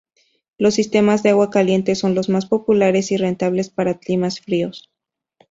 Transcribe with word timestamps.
Los 0.57 0.73
sistemas 0.73 1.21
de 1.21 1.29
agua 1.29 1.51
caliente 1.51 1.93
son 1.93 2.15
los 2.15 2.27
más 2.27 2.47
populares 2.47 3.11
y 3.11 3.17
rentables 3.17 3.69
para 3.69 3.99
climas 3.99 4.39
fríos. 4.39 4.89